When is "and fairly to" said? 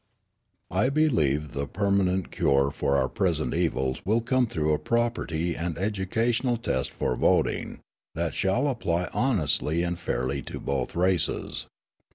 9.83-10.59